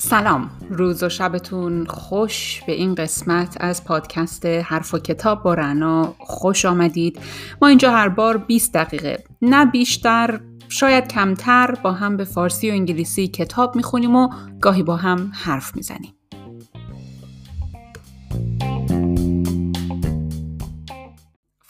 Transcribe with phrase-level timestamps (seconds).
[0.00, 0.50] سلام.
[0.70, 6.14] روز و شبتون خوش به این قسمت از پادکست حرف و کتاب با رنا.
[6.18, 7.20] خوش آمدید.
[7.62, 9.24] ما اینجا هر بار 20 دقیقه.
[9.42, 14.28] نه بیشتر شاید کمتر با هم به فارسی و انگلیسی کتاب می‌خونیم و
[14.60, 16.14] گاهی با هم حرف می‌زنیم.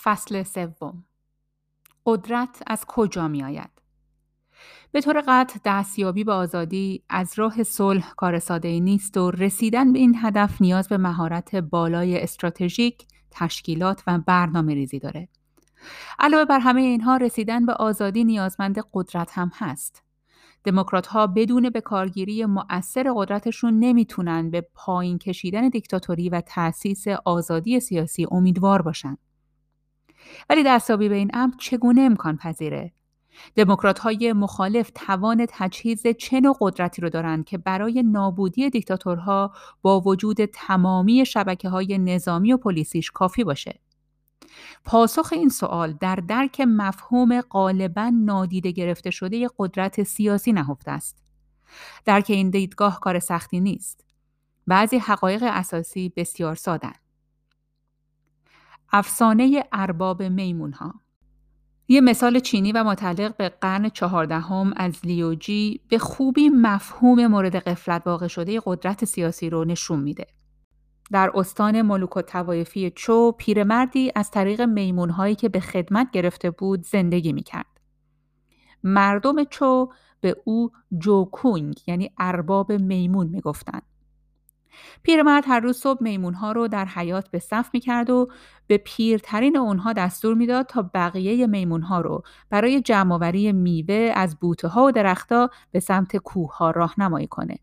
[0.02, 1.04] فصل سوم
[2.06, 3.70] قدرت از کجا می آید؟
[4.92, 9.92] به طور قطع دستیابی به آزادی از راه صلح کار ساده ای نیست و رسیدن
[9.92, 15.28] به این هدف نیاز به مهارت بالای استراتژیک، تشکیلات و برنامه ریزی داره.
[16.18, 20.02] علاوه بر همه اینها رسیدن به آزادی نیازمند قدرت هم هست.
[20.64, 27.80] دموکرات ها بدون به کارگیری مؤثر قدرتشون نمی‌تونن به پایین کشیدن دیکتاتوری و تأسیس آزادی
[27.80, 29.16] سیاسی امیدوار باشن.
[30.50, 32.92] ولی دستیابی به این امر چگونه امکان پذیره؟
[33.54, 40.00] دموکرات های مخالف توان تجهیز چه نوع قدرتی رو دارند که برای نابودی دیکتاتورها با
[40.00, 43.80] وجود تمامی شبکه های نظامی و پلیسیش کافی باشه.
[44.84, 51.22] پاسخ این سوال در درک مفهوم غالبا نادیده گرفته شده قدرت سیاسی نهفته است.
[52.04, 54.04] درک این دیدگاه کار سختی نیست.
[54.66, 56.92] بعضی حقایق اساسی بسیار سادن.
[58.92, 60.94] افسانه ارباب میمون ها
[61.88, 68.02] یه مثال چینی و متعلق به قرن چهاردهم از لیوجی به خوبی مفهوم مورد قفلت
[68.06, 70.26] واقع شده قدرت سیاسی رو نشون میده.
[71.12, 76.84] در استان ملوک و توایفی چو پیرمردی از طریق میمونهایی که به خدمت گرفته بود
[76.84, 77.66] زندگی می‌کرد.
[78.84, 83.82] مردم چو به او جوکونگ یعنی ارباب میمون می‌گفتند.
[85.02, 88.28] پیرمرد هر روز صبح میمونها رو در حیات به صف می‌کرد و
[88.66, 94.84] به پیرترین اونها دستور می‌داد تا بقیه میمونها رو برای جمعآوری میوه از بوته ها
[94.84, 97.58] و درختها به سمت کوه ها راهنمایی کنه.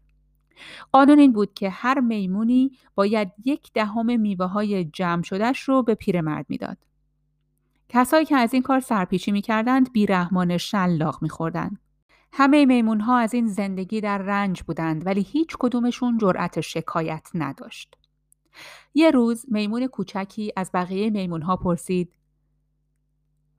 [0.91, 5.95] قانون این بود که هر میمونی باید یک دهم میوه های جمع شدهش رو به
[5.95, 6.77] پیرمرد می‌داد.
[7.89, 11.79] کسایی که از این کار سرپیچی می‌کردند بیرحمان شلاق میخوردند.
[12.31, 17.97] همه میمون ها از این زندگی در رنج بودند ولی هیچ کدومشون جرأت شکایت نداشت.
[18.93, 22.13] یه روز میمون کوچکی از بقیه میمون ها پرسید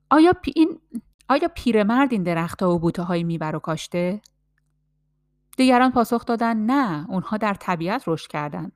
[0.09, 0.79] آیا پی این
[1.29, 4.21] آیا پیرمرد این درختها و بوته های میبر و کاشته؟
[5.57, 8.71] دیگران پاسخ دادن نه اونها در طبیعت رشد کردند.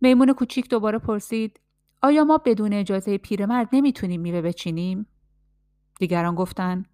[0.00, 1.60] میمون کوچیک دوباره پرسید
[2.02, 5.06] آیا ما بدون اجازه پیرمرد نمی‌تونیم میوه بچینیم؟
[5.98, 6.88] دیگران گفتند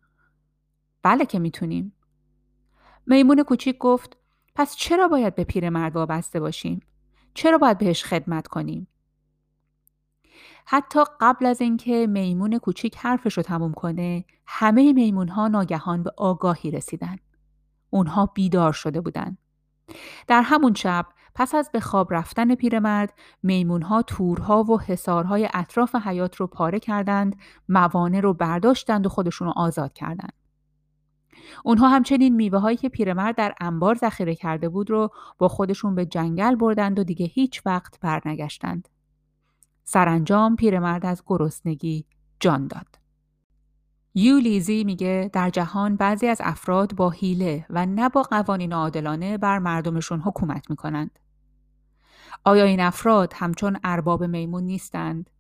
[1.03, 1.93] بله که می‌تونیم.
[3.07, 4.17] میمون کوچیک گفت
[4.55, 6.81] پس چرا باید به پیرمرد وابسته باشیم؟
[7.35, 8.89] چرا باید بهش خدمت کنیم؟
[10.65, 16.13] حتی قبل از اینکه میمون کوچیک حرفش رو تموم کنه همه میمون ها ناگهان به
[16.17, 17.17] آگاهی رسیدن.
[17.91, 19.37] اونها بیدار شده بودن.
[20.27, 23.13] در همون شب پس از به خواب رفتن پیرمرد
[23.83, 27.37] ها تورها و حسارهای اطراف حیات رو پاره کردند
[27.69, 30.42] موانع رو برداشتند و خودشون رو آزاد کردند
[31.65, 36.07] اونها همچنین میوه هایی که پیرمرد در انبار ذخیره کرده بود رو با خودشون به
[36.07, 38.89] جنگل بردند و دیگه هیچ وقت برنگشتند.
[39.85, 42.05] سرانجام پیرمرد از گرسنگی
[42.41, 42.99] جان داد.
[44.15, 49.59] یولیزی میگه در جهان بعضی از افراد با حیله و نه با قوانین عادلانه بر
[49.59, 51.19] مردمشون حکومت می‌کنند.
[52.45, 55.31] آیا این افراد همچون ارباب میمون نیستند؟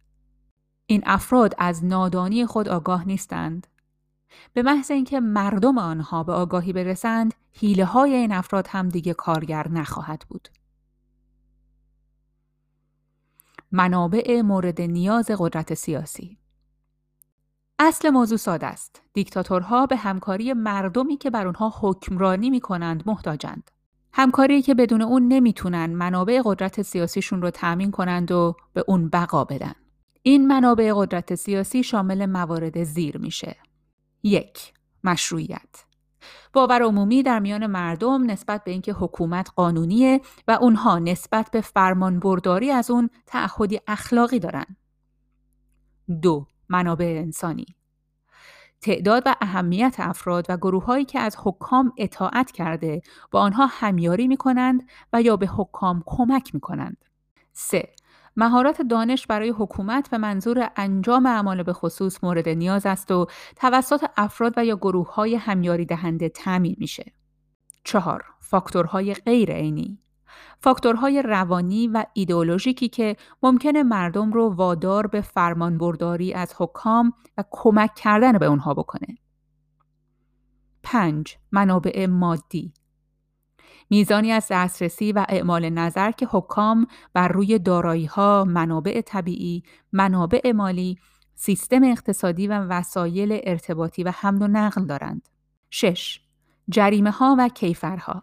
[0.86, 3.66] این افراد از نادانی خود آگاه نیستند
[4.52, 9.68] به محض اینکه مردم آنها به آگاهی برسند حیله های این افراد هم دیگه کارگر
[9.68, 10.48] نخواهد بود
[13.72, 16.38] منابع مورد نیاز قدرت سیاسی
[17.78, 19.02] اصل موضوع ساده است.
[19.12, 23.70] دیکتاتورها به همکاری مردمی که بر آنها حکمرانی می کنند محتاجند.
[24.12, 29.44] همکاری که بدون اون نمی‌تونن منابع قدرت سیاسیشون رو تأمین کنند و به اون بقا
[29.44, 29.74] بدن.
[30.22, 33.56] این منابع قدرت سیاسی شامل موارد زیر میشه.
[34.22, 34.72] یک
[35.04, 35.84] مشروعیت
[36.52, 42.20] باور عمومی در میان مردم نسبت به اینکه حکومت قانونیه و اونها نسبت به فرمان
[42.20, 44.76] برداری از اون تعهدی اخلاقی دارن.
[46.22, 47.66] دو منابع انسانی
[48.80, 54.36] تعداد و اهمیت افراد و گروههایی که از حکام اطاعت کرده با آنها همیاری می
[54.36, 57.04] کنند و یا به حکام کمک می کنند.
[57.52, 57.88] 3.
[58.36, 63.26] مهارت دانش برای حکومت به منظور انجام اعمال به خصوص مورد نیاز است و
[63.56, 67.12] توسط افراد و یا گروه های همیاری دهنده تامین میشه.
[67.84, 69.98] چهار فاکتورهای غیر عینی
[70.58, 77.94] فاکتورهای روانی و ایدئولوژیکی که ممکنه مردم رو وادار به فرمانبرداری از حکام و کمک
[77.94, 79.18] کردن به اونها بکنه.
[80.82, 81.38] 5.
[81.52, 82.72] منابع مادی
[83.92, 89.62] میزانی از دسترسی و اعمال نظر که حکام بر روی دارایی ها، منابع طبیعی،
[89.92, 90.98] منابع مالی،
[91.34, 95.28] سیستم اقتصادی و وسایل ارتباطی و حمل و نقل دارند.
[95.70, 96.20] 6.
[96.68, 98.22] جریمه ها و کیفرها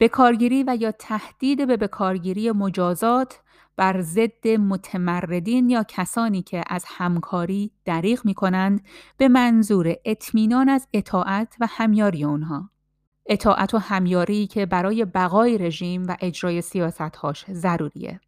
[0.00, 3.40] بکارگیری و یا تهدید به بکارگیری مجازات
[3.76, 8.84] بر ضد متمردین یا کسانی که از همکاری دریغ می کنند
[9.16, 12.69] به منظور اطمینان از اطاعت و همیاری آنها.
[13.32, 18.20] اطاعت و همیاری که برای بقای رژیم و اجرای سیاستهاش ضروریه.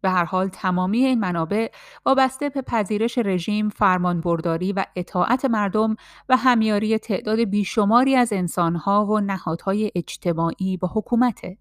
[0.00, 1.68] به هر حال تمامی این منابع
[2.06, 5.96] وابسته به پذیرش رژیم، فرمانبرداری و اطاعت مردم
[6.28, 11.58] و همیاری تعداد بیشماری از انسانها و نهادهای اجتماعی با حکومته.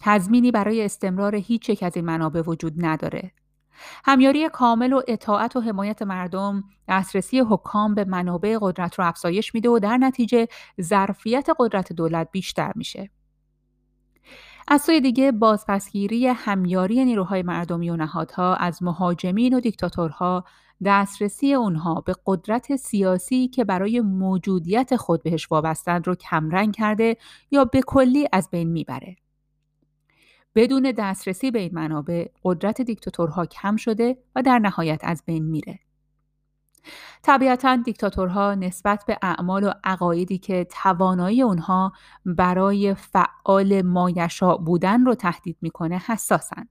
[0.00, 3.32] تضمینی برای استمرار هیچ یک از این منابع وجود نداره.
[4.04, 9.68] همیاری کامل و اطاعت و حمایت مردم دسترسی حکام به منابع قدرت رو افزایش میده
[9.68, 10.48] و در نتیجه
[10.80, 13.10] ظرفیت قدرت دولت بیشتر میشه.
[14.68, 20.44] از سوی دیگه بازپسگیری همیاری نیروهای مردمی و نهادها از مهاجمین و دیکتاتورها
[20.84, 27.16] دسترسی اونها به قدرت سیاسی که برای موجودیت خود بهش وابستند رو کمرنگ کرده
[27.50, 29.16] یا به کلی از بین می‌بره.
[30.54, 35.78] بدون دسترسی به این منابع قدرت دیکتاتورها کم شده و در نهایت از بین میره.
[37.22, 41.92] طبیعتا دیکتاتورها نسبت به اعمال و عقایدی که توانایی اونها
[42.24, 46.68] برای فعال مایشا بودن رو تهدید می‌کنه حساسن.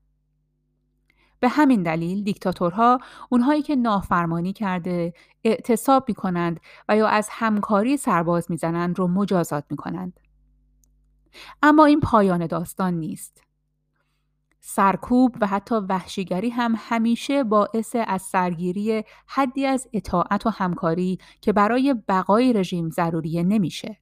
[1.39, 2.99] به همین دلیل دیکتاتورها
[3.29, 5.13] اونهایی که نافرمانی کرده
[5.43, 6.59] اعتصاب می‌کنند
[6.89, 10.19] و یا از همکاری سرباز می‌زنند رو مجازات می‌کنند.
[11.63, 13.43] اما این پایان داستان نیست.
[14.65, 21.53] سرکوب و حتی وحشیگری هم همیشه باعث از سرگیری حدی از اطاعت و همکاری که
[21.53, 23.97] برای بقای رژیم ضروریه نمیشه.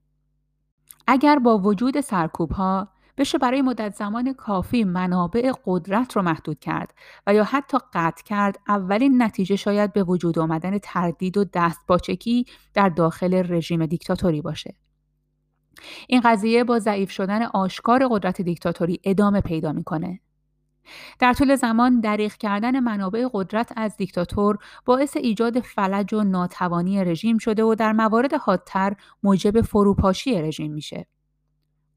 [1.08, 2.88] اگر با وجود سرکوب ها
[3.18, 6.94] بشه برای مدت زمان کافی منابع قدرت رو محدود کرد
[7.28, 12.46] و یا حتی قطع کرد اولین نتیجه شاید به وجود آمدن تردید و دست باچکی
[12.74, 14.75] در داخل رژیم دیکتاتوری باشه.
[16.07, 20.19] این قضیه با ضعیف شدن آشکار قدرت دیکتاتوری ادامه پیدا می‌کنه.
[21.19, 27.38] در طول زمان دریغ کردن منابع قدرت از دیکتاتور باعث ایجاد فلج و ناتوانی رژیم
[27.38, 31.07] شده و در موارد حادتر موجب فروپاشی رژیم میشه.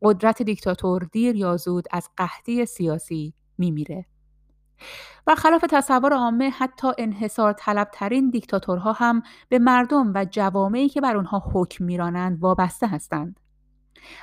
[0.02, 4.06] قدرت دیکتاتور دیر یا زود از قحطی سیاسی میمیره.
[5.36, 11.52] خلاف تصور عامه حتی انحصار طلبترین دیکتاتورها هم به مردم و جوامعی که بر آنها
[11.54, 13.40] حکم میرانند وابسته هستند.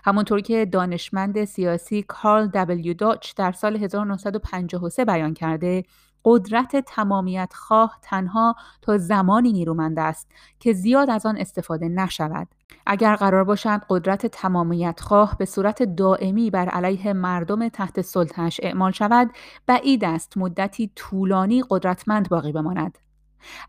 [0.06, 5.84] همونطور که دانشمند سیاسی کارل دبلیو داچ در سال 1953 بیان کرده
[6.26, 12.48] قدرت تمامیت خواه تنها تا زمانی نیرومند است که زیاد از آن استفاده نشود.
[12.86, 18.92] اگر قرار باشد قدرت تمامیت خواه به صورت دائمی بر علیه مردم تحت سلطنش اعمال
[18.92, 19.32] شود،
[19.68, 22.98] بعید است مدتی طولانی قدرتمند باقی بماند.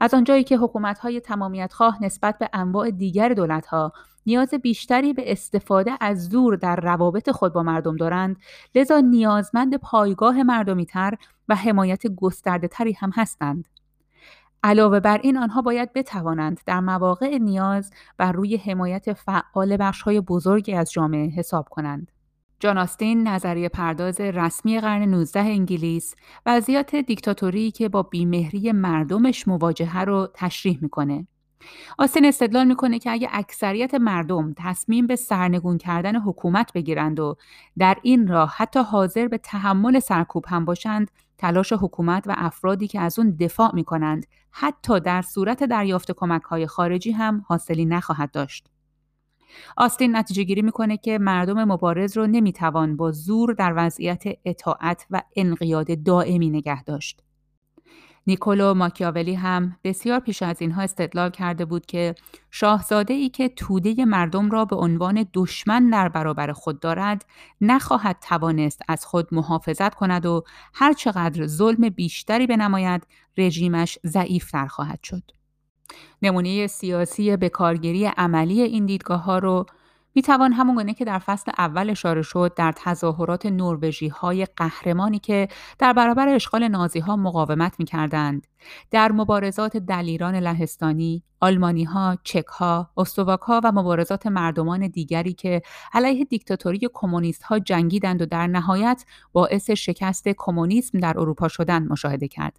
[0.00, 3.92] از آنجایی که حکومت‌های تمامیت خواه نسبت به انواع دیگر دولت‌ها
[4.26, 8.36] نیاز بیشتری به استفاده از زور در روابط خود با مردم دارند
[8.74, 11.14] لذا نیازمند پایگاه مردمی تر
[11.48, 13.68] و حمایت گسترده تری هم هستند.
[14.64, 20.74] علاوه بر این آنها باید بتوانند در مواقع نیاز بر روی حمایت فعال بخشهای بزرگی
[20.74, 22.12] از جامعه حساب کنند.
[22.60, 26.14] جان آستین نظریه پرداز رسمی قرن 19 انگلیس
[26.46, 31.26] وضعیت دیکتاتوری که با بیمهری مردمش مواجهه رو تشریح می‌کنه.
[31.98, 37.36] آستین استدلال می‌کنه که اگه اکثریت مردم تصمیم به سرنگون کردن حکومت بگیرند و
[37.78, 43.00] در این راه حتی حاضر به تحمل سرکوب هم باشند تلاش حکومت و افرادی که
[43.00, 48.70] از اون دفاع می‌کنند حتی در صورت دریافت کمک های خارجی هم حاصلی نخواهد داشت.
[49.76, 55.22] آستین نتیجه گیری می‌کنه که مردم مبارز رو نمی‌توان با زور در وضعیت اطاعت و
[55.36, 57.22] انقیاد دائمی نگه داشت.
[58.26, 62.14] نیکولو ماکیاولی هم بسیار پیش از اینها استدلال کرده بود که
[62.50, 67.24] شاهزاده ای که توده مردم را به عنوان دشمن در برابر خود دارد
[67.60, 75.02] نخواهد توانست از خود محافظت کند و هر چقدر ظلم بیشتری بنماید رژیمش ضعیفتر خواهد
[75.02, 75.22] شد.
[76.22, 79.66] نمونه سیاسی به کارگیری عملی این دیدگاه ها رو
[80.14, 85.18] می توان همون گونه که در فصل اول اشاره شد در تظاهرات نروژی های قهرمانی
[85.18, 88.46] که در برابر اشغال نازی ها مقاومت می کردند.
[88.90, 92.90] در مبارزات دلیران لهستانی، آلمانی ها، چک ها،
[93.42, 99.70] ها و مبارزات مردمان دیگری که علیه دیکتاتوری کمونیست ها جنگیدند و در نهایت باعث
[99.70, 102.58] شکست کمونیسم در اروپا شدند مشاهده کرد.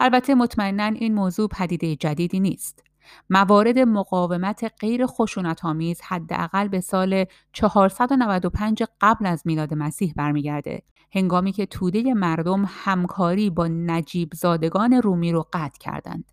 [0.00, 2.87] البته مطمئنا این موضوع پدیده جدیدی نیست.
[3.30, 10.82] موارد مقاومت غیر خشونت آمیز حداقل به سال 495 قبل از میلاد مسیح برمیگرده
[11.14, 16.32] هنگامی که توده مردم همکاری با نجیب زادگان رومی رو قطع کردند.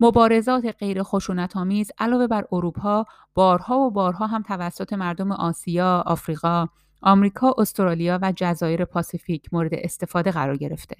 [0.00, 3.04] مبارزات غیر خشونت آمیز علاوه بر اروپا
[3.34, 6.66] بارها و بارها هم توسط مردم آسیا، آفریقا،
[7.02, 10.96] آمریکا، استرالیا و جزایر پاسیفیک مورد استفاده قرار گرفته.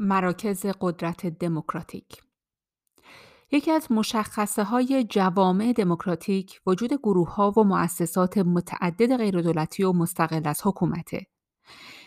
[0.00, 2.22] مراکز قدرت دموکراتیک
[3.52, 10.42] یکی از مشخصه های جوامع دموکراتیک وجود گروه ها و مؤسسات متعدد غیردولتی و مستقل
[10.44, 11.26] از حکومته.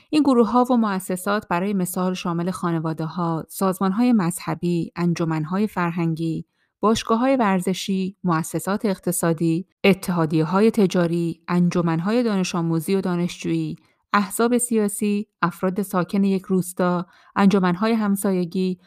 [0.10, 5.67] این گروه ها و مؤسسات برای مثال شامل خانواده ها، سازمان های مذهبی، انجمن های
[5.67, 6.45] فرهنگی،
[6.79, 13.75] باشگاه های ورزشی، مؤسسات اقتصادی، اتحادیه های تجاری، انجمن های دانش آموزی و دانشجویی،
[14.13, 18.80] احزاب سیاسی، افراد ساکن یک روستا، انجمنهای همسایگی،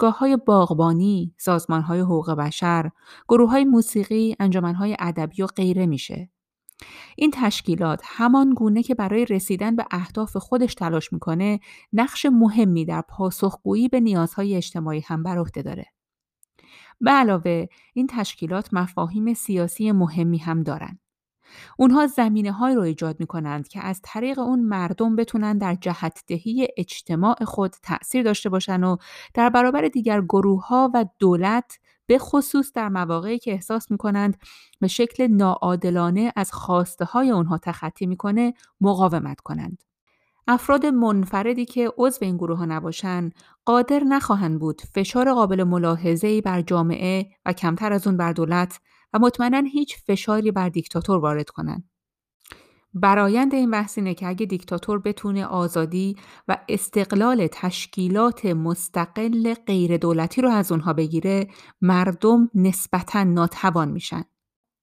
[0.00, 1.34] های باغبانی،
[1.68, 2.90] های حقوق بشر،
[3.48, 6.30] های موسیقی، انجمنهای ادبی و غیره میشه.
[7.16, 11.60] این تشکیلات همان گونه که برای رسیدن به اهداف خودش تلاش می‌کنه،
[11.92, 15.86] نقش مهمی در پاسخگویی به نیازهای اجتماعی هم بر عهده داره.
[17.00, 21.03] به علاوه این تشکیلات مفاهیم سیاسی مهمی هم دارند.
[21.78, 26.24] اونها زمینه های رو ایجاد می کنند که از طریق اون مردم بتونن در جهت
[26.26, 28.96] دهی اجتماع خود تأثیر داشته باشن و
[29.34, 34.36] در برابر دیگر گروه ها و دولت به خصوص در مواقعی که احساس می کنند
[34.80, 39.84] به شکل ناعادلانه از خواسته های اونها تخطی می‌کنه مقاومت کنند.
[40.48, 43.34] افراد منفردی که عضو این گروه ها نباشند
[43.64, 48.80] قادر نخواهند بود فشار قابل ملاحظه‌ای بر جامعه و کمتر از اون بر دولت
[49.14, 51.90] و مطمئنا هیچ فشاری بر دیکتاتور وارد کنند.
[52.94, 56.16] برایند این بحث اینه که اگه دیکتاتور بتونه آزادی
[56.48, 61.46] و استقلال تشکیلات مستقل غیر دولتی رو از اونها بگیره
[61.80, 64.24] مردم نسبتا ناتوان میشن.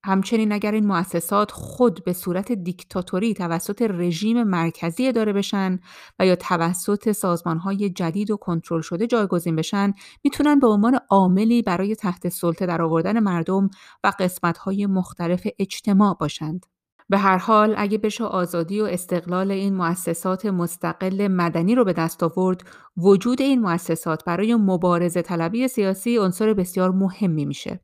[0.03, 5.79] همچنین اگر این مؤسسات خود به صورت دیکتاتوری توسط رژیم مرکزی اداره بشن
[6.19, 9.93] و یا توسط سازمانهای جدید و کنترل شده جایگزین بشن
[10.23, 13.69] می‌تونن به عنوان عاملی برای تحت سلطه در آوردن مردم
[14.03, 16.65] و قسمتهای مختلف اجتماع باشند.
[17.09, 22.23] به هر حال اگه بشه آزادی و استقلال این مؤسسات مستقل مدنی رو به دست
[22.23, 22.61] آورد
[22.97, 27.79] وجود این مؤسسات برای مبارزه طلبی سیاسی عنصر بسیار مهمی میشه.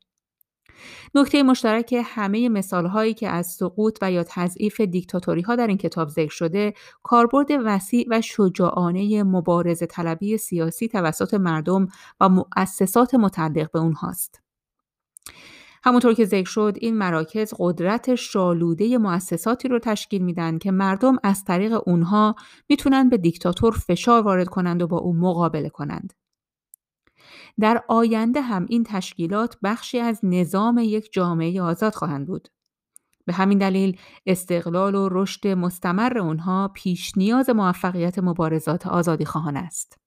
[1.15, 5.77] نکته مشترک همه مثال هایی که از سقوط و یا تضعیف دیکتاتوری ها در این
[5.77, 11.87] کتاب ذکر شده کاربرد وسیع و شجاعانه مبارزه طلبی سیاسی توسط مردم
[12.19, 14.41] و مؤسسات متعلق به اونهاست.
[15.83, 21.43] همونطور که ذکر شد این مراکز قدرت شالوده مؤسساتی رو تشکیل میدن که مردم از
[21.43, 22.35] طریق اونها
[22.69, 26.13] می‌تونن به دیکتاتور فشار وارد کنند و با او مقابله کنند.
[27.59, 32.47] در آینده هم این تشکیلات بخشی از نظام یک جامعه آزاد خواهند بود.
[33.25, 40.06] به همین دلیل استقلال و رشد مستمر اونها پیش نیاز موفقیت مبارزات آزادی خواهان است.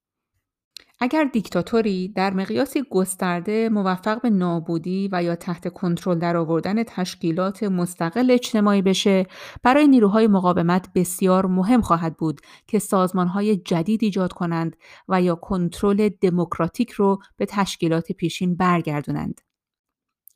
[1.03, 7.63] اگر دیکتاتوری در مقیاسی گسترده موفق به نابودی و یا تحت کنترل در آوردن تشکیلات
[7.63, 9.25] مستقل اجتماعی بشه
[9.63, 14.75] برای نیروهای مقاومت بسیار مهم خواهد بود که سازمانهای جدید ایجاد کنند
[15.09, 19.41] و یا کنترل دموکراتیک رو به تشکیلات پیشین برگردونند.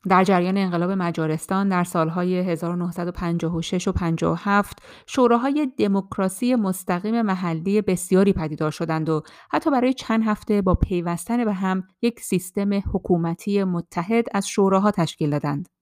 [0.09, 8.71] در جریان انقلاب مجارستان در سالهای 1956 و 57 شوراهای دموکراسی مستقیم محلی بسیاری پدیدار
[8.71, 14.47] شدند و حتی برای چند هفته با پیوستن به هم یک سیستم حکومتی متحد از
[14.47, 15.74] شوراها تشکیل دادند.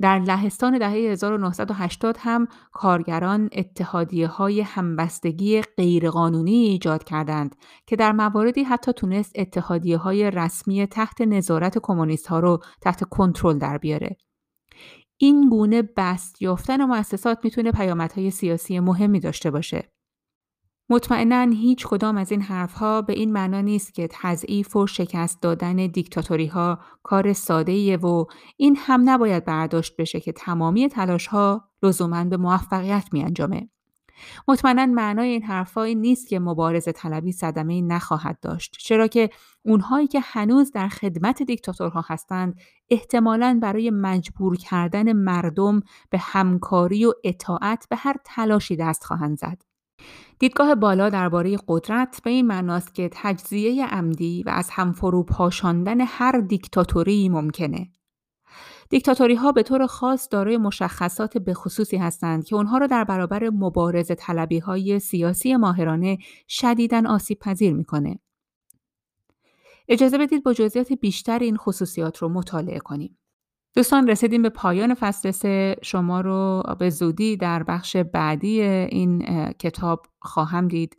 [0.00, 8.62] در لهستان دهه 1980 هم کارگران اتحادیه های همبستگی غیرقانونی ایجاد کردند که در مواردی
[8.62, 14.16] حتی تونست اتحادیه های رسمی تحت نظارت کمونیست ها رو تحت کنترل در بیاره.
[15.18, 19.95] این گونه بست یافتن مؤسسات می‌تونه پیامدهای سیاسی مهمی داشته باشه.
[20.88, 25.76] مطمئنا هیچ کدام از این حرفها به این معنا نیست که تضعیف و شکست دادن
[25.76, 28.24] دیکتاتوری ها کار ساده و
[28.56, 33.68] این هم نباید برداشت بشه که تمامی تلاش ها لزوما به موفقیت می انجامه.
[34.48, 39.30] مطمئنا معنای این حرفایی نیست که مبارزه طلبی صدمه نخواهد داشت چرا که
[39.62, 47.12] اونهایی که هنوز در خدمت دیکتاتورها هستند احتمالاً برای مجبور کردن مردم به همکاری و
[47.24, 49.75] اطاعت به هر تلاشی دست خواهند زد
[50.38, 56.00] دیدگاه بالا درباره قدرت به این معناست که تجزیه عمدی و از هم فرو پاشاندن
[56.00, 57.88] هر دیکتاتوری ممکنه
[58.90, 63.50] دیکتاتوری ها به طور خاص دارای مشخصات به خصوصی هستند که اونها را در برابر
[63.50, 68.18] مبارزه طلبی های سیاسی ماهرانه شدیداً آسیب پذیر می‌کنه.
[69.88, 73.18] اجازه بدید با جزئیات بیشتر این خصوصیات رو مطالعه کنیم.
[73.76, 80.06] دوستان رسیدیم به پایان فصل سه شما رو به زودی در بخش بعدی این کتاب
[80.20, 80.96] خواهم دید.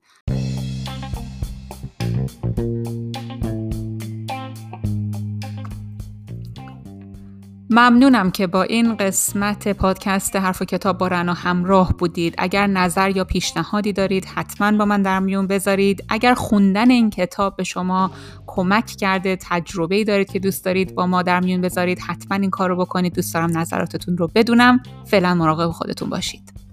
[7.78, 12.36] ممنونم که با این قسمت پادکست حرف و کتاب با رنا همراه بودید.
[12.38, 16.04] اگر نظر یا پیشنهادی دارید حتما با من در میون بذارید.
[16.10, 18.12] اگر خوندن این کتاب به شما
[18.48, 22.70] کمک کرده تجربه دارید که دوست دارید با ما در میون بذارید حتما این کار
[22.70, 23.16] رو بکنید.
[23.16, 24.80] دوست دارم نظراتتون رو بدونم.
[25.06, 26.67] فعلا مراقب خودتون باشید.